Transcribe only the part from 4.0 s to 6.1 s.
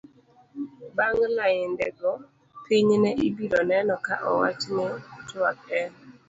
ka owach ni twak en